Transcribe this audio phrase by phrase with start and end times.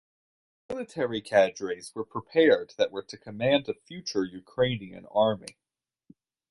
[0.67, 5.59] Military cadres were prepared that were to command a future Ukrainian army.